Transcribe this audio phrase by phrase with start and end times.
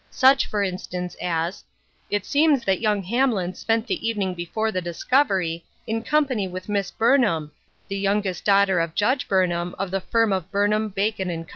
[0.09, 1.63] Such, for instance, as"
[2.09, 6.89] It seems that young Hamlin spent the evening before the discovery, in company with Miss
[6.89, 7.51] Burn ham,
[7.87, 11.49] the youngest daughter of Judge Burnham of the firm of Burnham, Bacon & Co."